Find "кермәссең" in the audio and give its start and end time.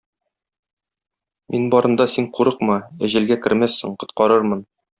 3.47-3.95